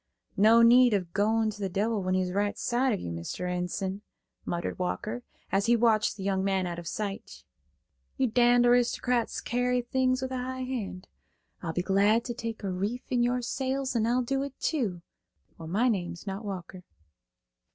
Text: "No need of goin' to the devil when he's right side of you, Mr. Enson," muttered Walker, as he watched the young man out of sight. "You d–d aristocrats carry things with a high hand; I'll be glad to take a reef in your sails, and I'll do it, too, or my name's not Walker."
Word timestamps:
"No 0.37 0.63
need 0.63 0.95
of 0.95 1.13
goin' 1.13 1.51
to 1.51 1.61
the 1.61 1.69
devil 1.69 2.01
when 2.01 2.15
he's 2.15 2.31
right 2.31 2.57
side 2.57 2.91
of 2.91 2.99
you, 2.99 3.11
Mr. 3.11 3.45
Enson," 3.47 4.01
muttered 4.45 4.79
Walker, 4.79 5.21
as 5.51 5.67
he 5.67 5.75
watched 5.75 6.17
the 6.17 6.23
young 6.23 6.43
man 6.43 6.65
out 6.65 6.79
of 6.79 6.87
sight. 6.87 7.43
"You 8.17 8.25
d–d 8.25 8.65
aristocrats 8.67 9.39
carry 9.41 9.83
things 9.83 10.23
with 10.23 10.31
a 10.31 10.37
high 10.37 10.63
hand; 10.63 11.07
I'll 11.61 11.73
be 11.73 11.83
glad 11.83 12.25
to 12.25 12.33
take 12.33 12.63
a 12.63 12.71
reef 12.71 13.03
in 13.11 13.21
your 13.21 13.43
sails, 13.43 13.95
and 13.95 14.07
I'll 14.07 14.23
do 14.23 14.41
it, 14.41 14.59
too, 14.59 15.03
or 15.59 15.67
my 15.67 15.87
name's 15.87 16.25
not 16.25 16.43
Walker." 16.43 16.83